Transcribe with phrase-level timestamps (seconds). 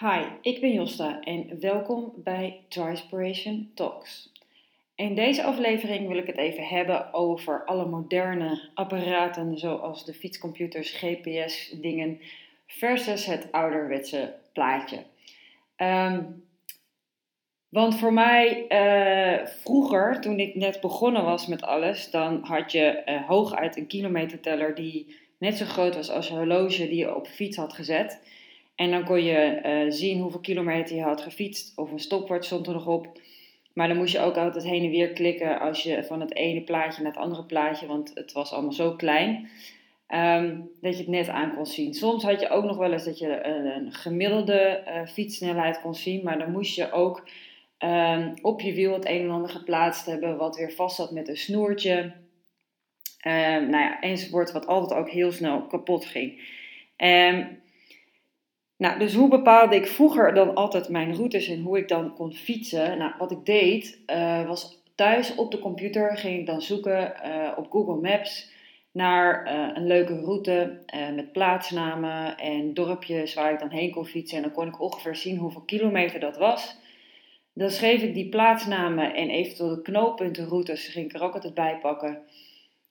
[0.00, 4.32] Hi, ik ben Josta en welkom bij Trispiration Talks.
[4.94, 10.90] In deze aflevering wil ik het even hebben over alle moderne apparaten zoals de fietscomputers,
[10.90, 12.20] GPS-dingen
[12.66, 15.04] versus het ouderwetse plaatje.
[15.76, 16.24] Ehm,
[17.68, 23.02] want voor mij, uh, vroeger, toen ik net begonnen was met alles, dan had je
[23.06, 27.26] uh, hooguit een kilometerteller die net zo groot was als een horloge die je op
[27.26, 28.20] fiets had gezet.
[28.76, 31.78] En dan kon je uh, zien hoeveel kilometer je had gefietst.
[31.78, 33.20] Of een stopwatch stond er nog op.
[33.72, 36.60] Maar dan moest je ook altijd heen en weer klikken als je van het ene
[36.60, 39.48] plaatje naar het andere plaatje, want het was allemaal zo klein,
[40.08, 41.94] um, dat je het net aan kon zien.
[41.94, 45.94] Soms had je ook nog wel eens dat je een, een gemiddelde uh, fietssnelheid kon
[45.94, 47.28] zien, maar dan moest je ook
[47.78, 51.28] um, op je wiel het een en ander geplaatst hebben, wat weer vast zat met
[51.28, 52.12] een snoertje.
[53.26, 56.40] Um, nou ja, enzovoort, wat altijd ook heel snel kapot ging.
[56.96, 57.64] Um,
[58.76, 62.32] nou, dus hoe bepaalde ik vroeger dan altijd mijn routes en hoe ik dan kon
[62.32, 62.98] fietsen?
[62.98, 67.52] Nou, wat ik deed, uh, was thuis op de computer ging ik dan zoeken uh,
[67.56, 68.54] op Google Maps
[68.92, 74.36] naar uh, een leuke route met plaatsnamen en dorpjes waar ik dan heen kon fietsen.
[74.36, 76.76] En dan kon ik ongeveer zien hoeveel kilometer dat was.
[77.52, 81.78] Dan schreef ik die plaatsnamen en eventueel de knooppuntenroutes ging ik er ook altijd bij
[81.78, 82.18] pakken.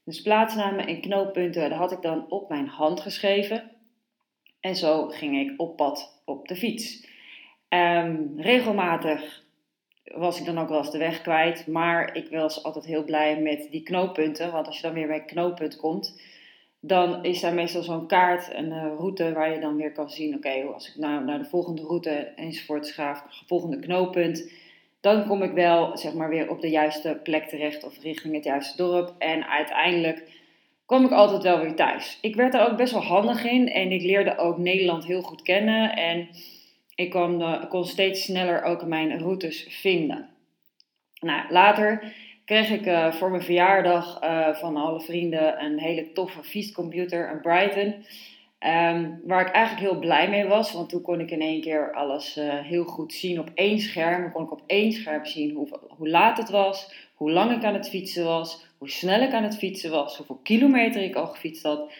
[0.03, 3.74] Dus plaatsnamen en knooppunten, dat had ik dan op mijn hand geschreven.
[4.65, 7.07] En zo ging ik op pad op de fiets.
[7.69, 9.43] Um, regelmatig
[10.03, 13.41] was ik dan ook wel eens de weg kwijt, maar ik was altijd heel blij
[13.41, 14.51] met die knooppunten.
[14.51, 16.21] Want als je dan weer bij een knooppunt komt,
[16.79, 20.35] dan is daar meestal zo'n kaart, een uh, route waar je dan weer kan zien:
[20.35, 24.51] oké, als ik nou naar de volgende route enzovoort ga, volgende knooppunt,
[24.99, 28.43] dan kom ik wel zeg maar weer op de juiste plek terecht of richting het
[28.43, 29.13] juiste dorp.
[29.17, 30.43] En uiteindelijk
[30.85, 32.17] kwam ik altijd wel weer thuis.
[32.21, 35.41] Ik werd er ook best wel handig in en ik leerde ook Nederland heel goed
[35.41, 35.95] kennen.
[35.95, 36.27] En
[36.95, 40.29] ik kon, uh, kon steeds sneller ook mijn routes vinden.
[41.19, 42.13] Nou, later
[42.45, 47.41] kreeg ik uh, voor mijn verjaardag uh, van alle vrienden een hele toffe fietscomputer, een
[47.41, 48.05] Brighton.
[48.59, 51.93] Um, waar ik eigenlijk heel blij mee was, want toen kon ik in één keer
[51.93, 54.21] alles heel goed zien op één scherm.
[54.21, 55.67] Dan kon ik op één scherm zien hoe,
[55.97, 59.43] hoe laat het was, hoe lang ik aan het fietsen was, hoe snel ik aan
[59.43, 61.91] het fietsen was, hoeveel kilometer ik al gefietst had.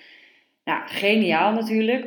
[0.64, 2.06] Nou, geniaal natuurlijk.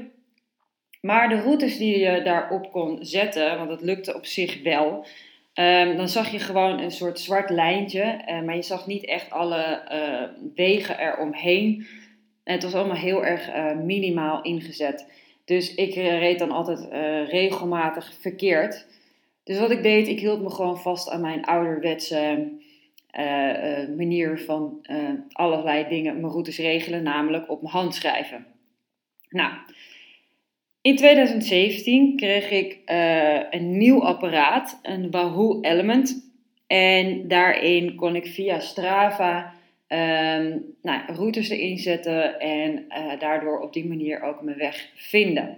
[1.01, 5.07] Maar de routes die je daarop kon zetten, want dat lukte op zich wel,
[5.55, 9.31] um, dan zag je gewoon een soort zwart lijntje, uh, maar je zag niet echt
[9.31, 11.87] alle uh, wegen eromheen.
[12.45, 15.07] En het was allemaal heel erg uh, minimaal ingezet.
[15.45, 16.89] Dus ik reed dan altijd
[17.31, 18.87] regelmatig verkeerd.
[19.45, 22.49] Dus wat ik deed, ik hield me gewoon vast aan mijn ouderwetse
[23.19, 28.47] uh, uh, manier van uh, allerlei dingen mijn routes regelen, namelijk op mijn hand schrijven.
[29.29, 29.53] Nou,
[30.81, 32.79] in 2017 kreeg ik
[33.51, 36.31] een nieuw apparaat, een Wahoo Element.
[36.67, 39.55] En daarin kon ik via Strava
[39.89, 42.87] um, nou, routes erin zetten en
[43.19, 45.57] daardoor op die manier ook mijn weg vinden.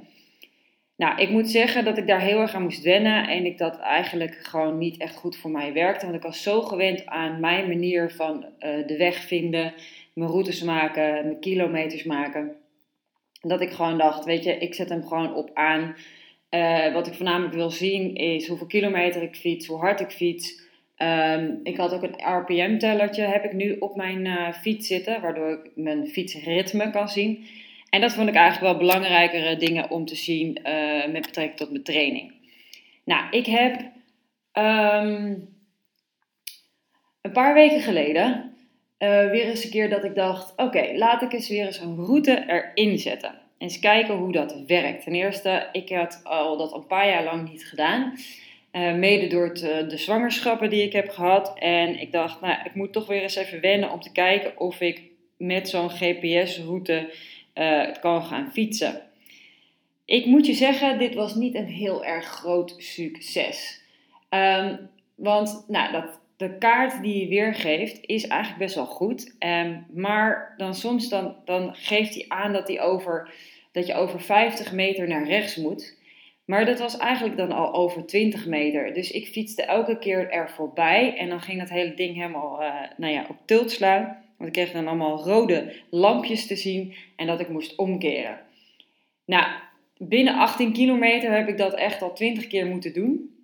[1.00, 3.78] Nou, ik moet zeggen dat ik daar heel erg aan moest wennen en ik dat
[3.78, 6.05] eigenlijk gewoon niet echt goed voor mij werkte.
[6.05, 9.75] Want ik was zo gewend aan mijn manier van uh, de weg vinden,
[10.12, 12.56] mijn routes maken, mijn kilometers maken.
[13.41, 15.97] Dat ik gewoon dacht, weet je, ik zet hem gewoon op aan.
[16.50, 20.62] Uh, wat ik voornamelijk wil zien is hoeveel kilometer ik fiets, hoe hard ik fiets.
[20.97, 25.50] Um, ik had ook een RPM-tellertje, heb ik nu op mijn uh, fiets zitten, waardoor
[25.50, 27.47] ik mijn fietsritme kan zien.
[27.91, 31.71] En dat vond ik eigenlijk wel belangrijkere dingen om te zien uh, met betrekking tot
[31.71, 32.33] mijn training.
[33.05, 33.81] Nou, ik heb
[34.53, 35.49] um,
[37.21, 38.55] een paar weken geleden
[38.99, 41.97] uh, weer eens een keer dat ik dacht: oké, laat ik eens weer eens een
[41.97, 43.34] route erin zetten.
[43.59, 45.05] Eens kijken hoe dat werkt.
[45.05, 48.15] Ten eerste, ik had al dat een paar jaar lang niet gedaan.
[48.72, 51.59] Uh, mede door de zwangerschappen die ik heb gehad.
[51.59, 54.81] En ik dacht, nou, ik moet toch weer eens even wennen om te kijken of
[54.81, 55.03] ik
[55.37, 57.11] met zo'n GPS-route
[57.60, 59.03] uh, kan gaan fietsen.
[60.04, 63.83] Ik moet je zeggen, dit was niet een heel erg groot succes.
[64.30, 69.34] Um, want nou, dat, de kaart die hij weergeeft is eigenlijk best wel goed.
[69.39, 73.30] Um, maar dan soms dan, dan geeft hij aan dat, hij over,
[73.72, 75.98] dat je over 50 meter naar rechts moet.
[76.45, 78.95] Maar dat was eigenlijk dan al over 20 meter.
[78.95, 81.16] Dus ik fietste elke keer er voorbij.
[81.16, 84.18] En dan ging dat hele ding helemaal uh, nou ja, op tilt slaan.
[84.41, 88.41] Want ik kreeg dan allemaal rode lampjes te zien en dat ik moest omkeren.
[89.25, 89.47] Nou,
[89.98, 93.34] binnen 18 kilometer heb ik dat echt al 20 keer moeten doen.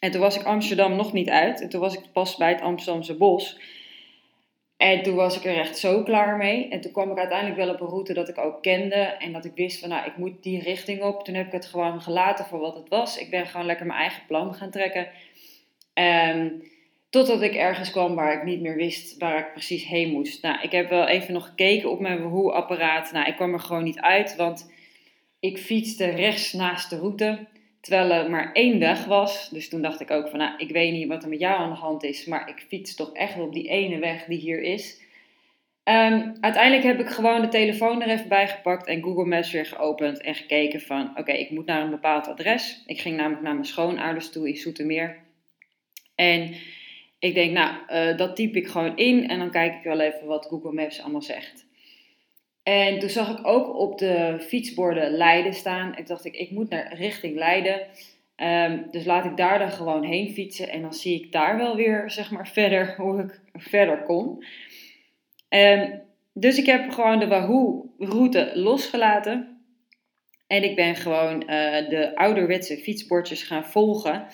[0.00, 1.60] En toen was ik Amsterdam nog niet uit.
[1.60, 3.60] En toen was ik pas bij het Amsterdamse bos.
[4.76, 6.68] En toen was ik er echt zo klaar mee.
[6.68, 8.94] En toen kwam ik uiteindelijk wel op een route dat ik ook kende.
[8.94, 11.24] En dat ik wist van, nou, ik moet die richting op.
[11.24, 13.18] Toen heb ik het gewoon gelaten voor wat het was.
[13.18, 15.08] Ik ben gewoon lekker mijn eigen plan gaan trekken.
[15.94, 16.62] Um,
[17.14, 20.42] totdat ik ergens kwam waar ik niet meer wist waar ik precies heen moest.
[20.42, 23.12] Nou, ik heb wel even nog gekeken op mijn Wahoo-apparaat.
[23.12, 24.72] Nou, ik kwam er gewoon niet uit, want
[25.40, 27.46] ik fietste rechts naast de route.
[27.80, 29.48] Terwijl er maar één weg was.
[29.50, 31.70] Dus toen dacht ik ook van, nou, ik weet niet wat er met jou aan
[31.70, 32.24] de hand is.
[32.24, 35.02] Maar ik fiets toch echt op die ene weg die hier is.
[35.84, 39.66] Um, uiteindelijk heb ik gewoon de telefoon er even bij gepakt en Google Maps weer
[39.66, 42.82] geopend en gekeken van, oké, ik moet naar een bepaald adres.
[42.86, 45.16] Ik ging namelijk naar mijn schoonouders toe in Soetermeer.
[46.14, 46.54] En
[47.24, 50.26] ik denk, nou, uh, dat typ ik gewoon in en dan kijk ik wel even
[50.26, 51.66] wat Google Maps allemaal zegt.
[52.62, 55.96] En toen zag ik ook op de fietsborden Leiden staan.
[55.96, 57.80] Ik dacht, ik, ik moet naar richting Leiden.
[58.36, 60.68] Um, dus laat ik daar dan gewoon heen fietsen.
[60.68, 64.44] En dan zie ik daar wel weer, zeg maar, verder hoe ik verder kom.
[65.48, 66.00] Um,
[66.32, 69.62] dus ik heb gewoon de Wahoo-route losgelaten.
[70.46, 71.48] En ik ben gewoon uh,
[71.88, 74.26] de ouderwetse fietsbordjes gaan volgen.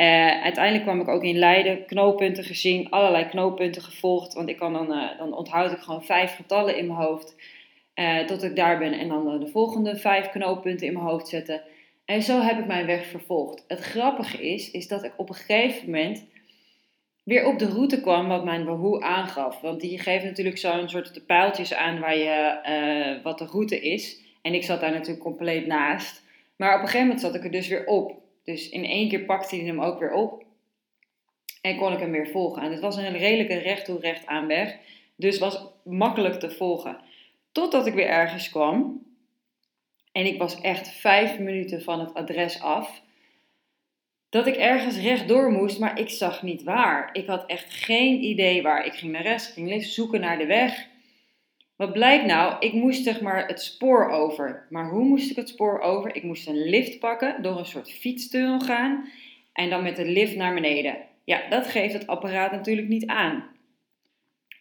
[0.00, 4.34] Uh, uiteindelijk kwam ik ook in Leiden, knooppunten gezien, allerlei knooppunten gevolgd.
[4.34, 7.36] Want ik kan dan, uh, dan onthoud ik gewoon vijf getallen in mijn hoofd.
[7.94, 11.62] Uh, tot ik daar ben en dan de volgende vijf knooppunten in mijn hoofd zetten.
[12.04, 13.64] En zo heb ik mijn weg vervolgd.
[13.68, 16.24] Het grappige is, is dat ik op een gegeven moment
[17.24, 19.60] weer op de route kwam wat mijn Wahoo aangaf.
[19.60, 24.20] Want die geeft natuurlijk zo'n soort pijltjes aan waar je, wat de route is.
[24.42, 26.22] En ik zat daar natuurlijk compleet naast.
[26.56, 28.26] Maar op een gegeven moment zat ik er dus weer op.
[28.48, 30.44] Dus in één keer pakte hij hem ook weer op.
[31.60, 32.62] En kon ik hem weer volgen.
[32.62, 34.76] En het was een redelijke recht toe recht aan weg.
[35.16, 36.98] Dus was makkelijk te volgen.
[37.52, 39.02] Totdat ik weer ergens kwam.
[40.12, 43.02] En ik was echt vijf minuten van het adres af.
[44.28, 47.10] Dat ik ergens rechtdoor moest, maar ik zag niet waar.
[47.12, 48.86] Ik had echt geen idee waar.
[48.86, 50.86] Ik ging naar rechts, ging links zoeken naar de weg.
[51.78, 52.56] Wat blijkt nou?
[52.60, 54.66] Ik moest zeg maar het spoor over.
[54.70, 56.16] Maar hoe moest ik het spoor over?
[56.16, 59.08] Ik moest een lift pakken, door een soort fietstunnel gaan
[59.52, 60.96] en dan met de lift naar beneden.
[61.24, 63.44] Ja, dat geeft het apparaat natuurlijk niet aan.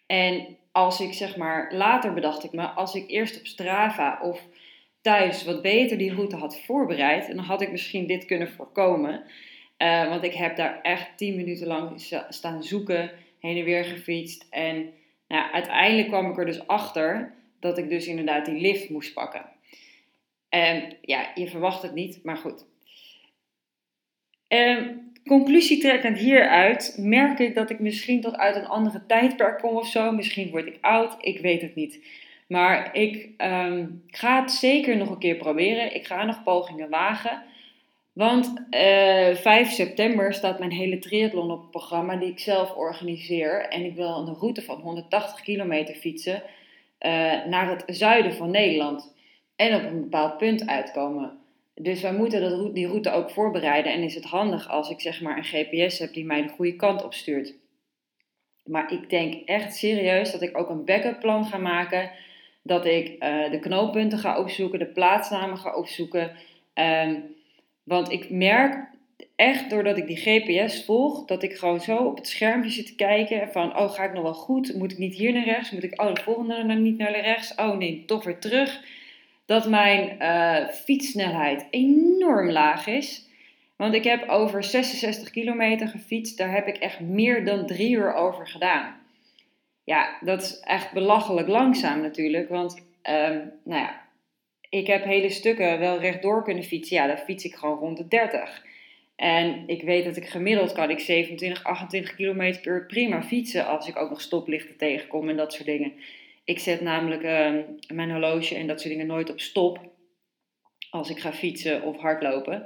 [0.05, 4.41] En als ik zeg maar, later bedacht ik me, als ik eerst op Strava of
[5.01, 9.23] thuis wat beter die route had voorbereid, dan had ik misschien dit kunnen voorkomen.
[9.77, 14.47] Uh, want ik heb daar echt 10 minuten lang staan zoeken, heen en weer gefietst
[14.49, 14.93] en
[15.27, 19.45] nou, uiteindelijk kwam ik er dus achter dat ik dus inderdaad die lift moest pakken.
[20.49, 22.65] En ja, je verwacht het niet, maar goed.
[24.47, 29.75] En conclusie trekkend hieruit merk ik dat ik misschien tot uit een andere tijdperk kom
[29.75, 30.11] of zo.
[30.11, 32.05] Misschien word ik oud, ik weet het niet.
[32.47, 35.95] Maar ik um, ga het zeker nog een keer proberen.
[35.95, 37.43] Ik ga nog pogingen wagen.
[38.17, 42.75] Want uh, eh, 5 september staat mijn hele triathlon op het programma die ik zelf
[42.75, 43.61] organiseer.
[43.69, 47.11] En ik wil een route van 180 kilometer fietsen uh,
[47.45, 49.13] naar het zuiden van Nederland.
[49.55, 51.37] En op een bepaald punt uitkomen.
[51.75, 53.93] Dus wij moeten die route ook voorbereiden.
[53.93, 56.75] En is het handig als ik zeg maar een GPS heb die mij de goede
[56.75, 57.53] kant op stuurt.
[58.63, 62.11] Maar ik denk echt serieus dat ik ook een backup plan ga maken.
[62.61, 66.31] Dat ik uh, de knooppunten ga opzoeken, de plaatsnamen ga opzoeken.
[66.73, 67.35] Um,
[67.87, 68.75] want ik merk
[69.35, 72.95] echt doordat ik die GPS volg, dat ik gewoon zo op het schermpje zit te
[72.95, 74.75] kijken van, oh ga ik nog wel goed?
[74.75, 75.71] Moet ik niet hier naar rechts?
[75.71, 77.55] Moet ik, oh de volgende naar, niet naar rechts?
[77.55, 78.81] Oh nee, toch weer terug.
[79.45, 83.25] Dat mijn uh, fietssnelheid enorm laag is.
[83.75, 88.13] Want ik heb over 66 kilometer gefietst, daar heb ik echt meer dan drie uur
[88.13, 88.95] over gedaan.
[89.83, 94.01] Ja, dat is echt belachelijk langzaam natuurlijk, want um, nou ja,
[94.69, 96.95] ik heb hele stukken wel rechtdoor kunnen fietsen.
[96.95, 98.65] Ja, dan fiets ik gewoon rond de 30.
[99.15, 103.65] En ik weet dat ik gemiddeld kan ik 27, 28 km per uur prima fietsen
[103.65, 105.93] als ik ook nog stoplichten tegenkom en dat soort dingen.
[106.43, 107.53] Ik zet namelijk uh,
[107.93, 109.79] mijn horloge en dat soort dingen nooit op stop
[110.89, 112.65] als ik ga fietsen of hardlopen.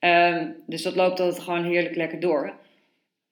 [0.00, 2.54] Um, dus dat loopt altijd gewoon heerlijk lekker door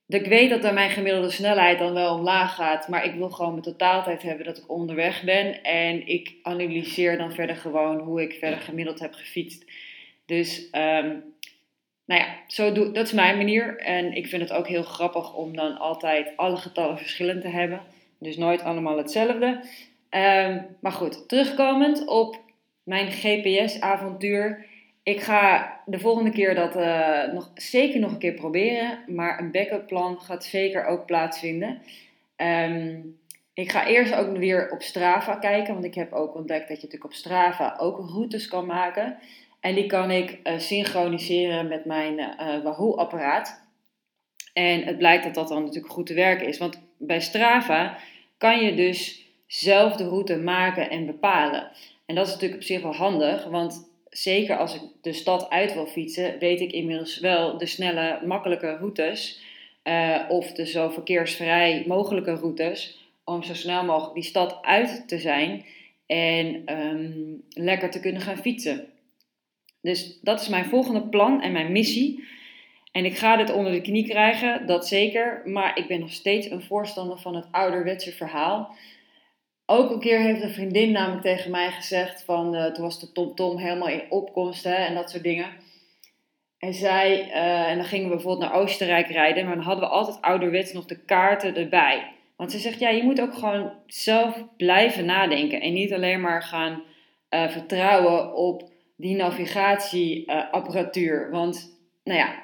[0.07, 3.51] ik weet dat dan mijn gemiddelde snelheid dan wel omlaag gaat, maar ik wil gewoon
[3.51, 5.63] mijn totaaltijd hebben dat ik onderweg ben.
[5.63, 9.65] En ik analyseer dan verder gewoon hoe ik verder gemiddeld heb gefietst.
[10.27, 11.35] Dus um,
[12.07, 13.79] nou ja, zo doe, dat is mijn manier.
[13.79, 17.81] En ik vind het ook heel grappig om dan altijd alle getallen verschillend te hebben.
[18.19, 19.47] Dus nooit allemaal hetzelfde.
[20.11, 22.41] Um, maar goed, terugkomend op
[22.83, 24.67] mijn GPS-avontuur.
[25.05, 28.99] Ik ga de volgende keer dat uh, nog, zeker nog een keer proberen.
[29.07, 31.83] Maar een backup plan gaat zeker ook plaatsvinden.
[32.37, 33.19] Um,
[33.55, 35.73] ik ga eerst ook weer op Strava kijken.
[35.73, 39.17] Want ik heb ook ontdekt dat je natuurlijk op Strava ook routes kan maken.
[39.61, 43.63] En die kan ik uh, synchroniseren met mijn uh, Wahoo-apparaat.
[44.53, 46.59] En het blijkt dat dat dan natuurlijk goed te werken is.
[46.59, 47.97] Want bij Strava
[48.39, 51.71] kan je dus zelf de route maken en bepalen.
[52.07, 55.75] En dat is natuurlijk op zich wel handig, want zeker als ik de stad uit
[55.75, 59.43] wil fietsen, weet ik inmiddels wel de snelle, makkelijke routes.
[59.85, 62.99] Uh, of de zo verkeersvrij mogelijke routes.
[63.25, 65.65] Om zo snel mogelijk die stad uit te zijn
[66.07, 68.87] en um, lekker te kunnen gaan fietsen.
[69.81, 72.25] Dus dat is mijn volgende plan en mijn missie.
[72.93, 75.43] En ik ga dit onder de knie krijgen, dat zeker.
[75.45, 78.75] Maar ik ben nog steeds een voorstander van het ouderwetse verhaal.
[79.67, 83.13] Ook een keer heeft een vriendin namelijk tegen mij gezegd van, uh, toen was de
[83.13, 85.47] TomTom -tom helemaal in opkomst hè, en dat soort dingen.
[86.59, 89.91] En zij, uh, en dan gingen we bijvoorbeeld naar Oostenrijk rijden, maar dan hadden we
[89.91, 92.13] altijd ouderwets nog de kaarten erbij.
[92.37, 96.43] Want ze zegt, ja, je moet ook gewoon zelf blijven nadenken en niet alleen maar
[96.43, 96.83] gaan
[97.31, 101.31] uh, vertrouwen op die navigatieapparatuur.
[101.31, 102.43] Want, nou ja,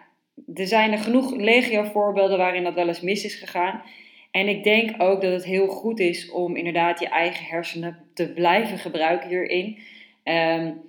[0.55, 3.83] er zijn er genoeg legio voorbeelden waarin dat wel eens mis is gegaan.
[4.31, 8.33] En ik denk ook dat het heel goed is om inderdaad je eigen hersenen te
[8.33, 9.79] blijven gebruiken hierin.
[10.25, 10.83] Um,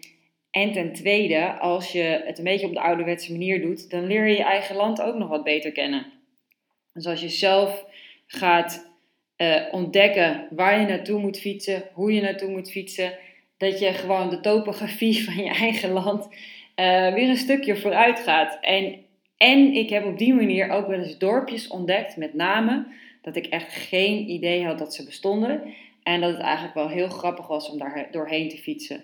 [0.51, 4.27] en ten tweede, als je het een beetje op de ouderwetse manier doet, dan leer
[4.27, 6.05] je je eigen land ook nog wat beter kennen.
[6.93, 7.85] Dus als je zelf
[8.27, 8.89] gaat
[9.37, 13.13] uh, ontdekken waar je naartoe moet fietsen, hoe je naartoe moet fietsen,
[13.57, 18.57] dat je gewoon de topografie van je eigen land uh, weer een stukje vooruit gaat.
[18.61, 18.95] En,
[19.37, 22.87] en ik heb op die manier ook wel eens dorpjes ontdekt met namen
[23.21, 25.63] dat ik echt geen idee had dat ze bestonden.
[26.03, 29.03] En dat het eigenlijk wel heel grappig was om daar doorheen te fietsen.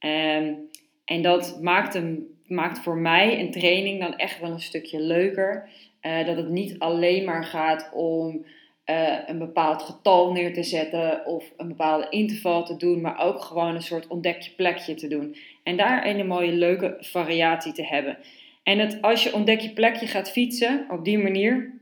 [0.00, 0.68] Um,
[1.04, 5.68] en dat maakt, hem, maakt voor mij een training dan echt wel een stukje leuker.
[6.02, 8.44] Uh, dat het niet alleen maar gaat om
[8.86, 13.40] uh, een bepaald getal neer te zetten of een bepaalde interval te doen, maar ook
[13.40, 15.36] gewoon een soort ontdekje plekje te doen.
[15.62, 18.18] En daar een mooie leuke variatie te hebben.
[18.62, 21.77] En het, als je ontdek je plekje gaat fietsen op die manier,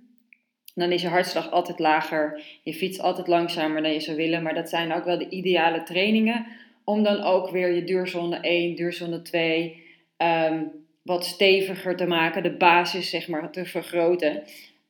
[0.77, 2.43] dan is je hartslag altijd lager.
[2.63, 4.43] Je fietst altijd langzamer dan je zou willen.
[4.43, 6.47] Maar dat zijn ook wel de ideale trainingen.
[6.85, 9.75] Om dan ook weer je duurzone 1, duurzone 2 um,
[10.17, 10.63] ehm,
[11.03, 12.43] wat steviger te maken.
[12.43, 14.43] De basis zeg maar te vergroten.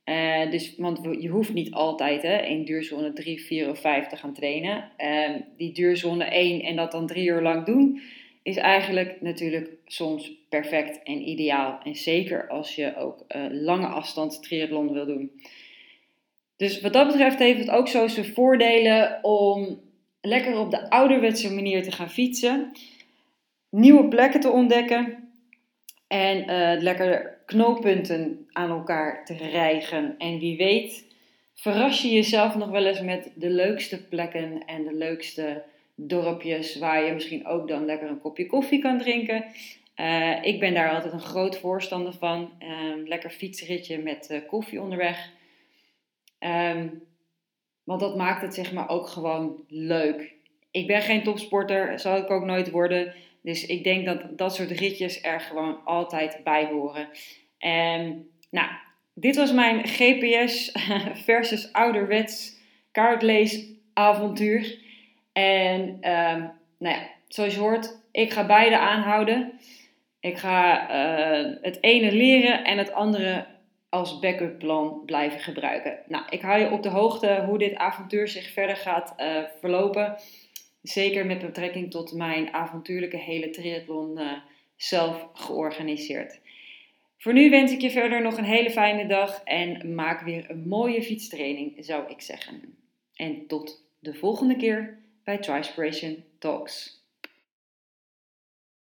[0.05, 4.17] Uh, dus, want je hoeft niet altijd hè, in duurzone 3, 4 of 5 te
[4.17, 4.91] gaan trainen.
[4.99, 8.01] Uh, die duurzone 1 en dat dan drie uur lang doen,
[8.43, 11.81] is eigenlijk natuurlijk soms perfect en ideaal.
[11.85, 15.31] En zeker als je ook uh, lange afstand triathlon wil doen.
[16.57, 19.81] Dus wat dat betreft heeft het ook zo zijn voordelen om
[20.21, 22.73] lekker op de ouderwetse manier te gaan fietsen,
[23.71, 25.31] nieuwe plekken te ontdekken
[26.07, 30.15] en uh, lekker knooppunten aan elkaar te rijgen.
[30.19, 31.05] En wie weet,
[31.55, 35.63] verras je jezelf nog wel eens met de leukste plekken en de leukste
[35.95, 39.45] dorpjes waar je misschien ook dan lekker een kopje koffie kan drinken.
[39.97, 42.51] Uh, ik ben daar altijd een groot voorstander van.
[42.63, 45.31] Uh, lekker fietsritje met koffie onderweg.
[46.39, 47.03] Um,
[47.85, 50.35] want dat maakt het zeg maar ook gewoon leuk.
[50.71, 53.15] Ik ben geen topsporter, zal ik ook nooit worden.
[53.43, 57.09] Dus ik denk dat dat soort ritjes er gewoon altijd bij horen.
[57.59, 58.69] En nou,
[59.15, 60.73] dit was mijn GPS
[61.29, 62.57] versus ouderwets
[62.93, 64.79] kaartleesavontuur.
[65.33, 69.53] En um, nou ja, zoals je hoort, ik ga beide aanhouden.
[70.21, 73.47] Ik ga uh, het ene leren en het andere
[73.97, 75.99] als backup plan blijven gebruiken.
[76.09, 80.17] Nou, ik hou je op de hoogte hoe dit avontuur zich verder gaat uh, verlopen.
[80.83, 84.33] Zeker met betrekking tot mijn avontuurlijke hele triathlon uh,
[84.77, 86.41] zelf georganiseerd.
[87.19, 90.69] Voor nu wens ik je verder nog een hele fijne dag en maak weer een
[90.69, 92.77] mooie fietstraining, zou ik zeggen.
[93.15, 97.06] En tot de volgende keer bij Trispiration Talks.